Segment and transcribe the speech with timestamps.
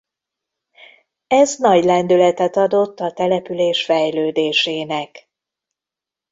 [1.27, 5.29] Ez nagy lendületet adott a település fejlődésének.